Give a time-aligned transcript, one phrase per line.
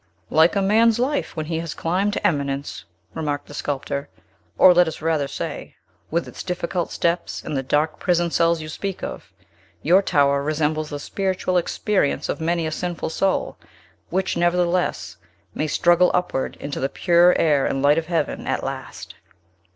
[0.31, 4.09] "Like a man's life, when he has climbed to eminence," remarked the sculptor;
[4.57, 5.75] "or, let us rather say,
[6.09, 9.31] with its difficult steps, and the dark prison cells you speak of,
[9.83, 13.57] your tower resembles the spiritual experience of many a sinful soul,
[14.09, 15.17] which, nevertheless,
[15.53, 19.13] may struggle upward into the pure air and light of Heaven at last!"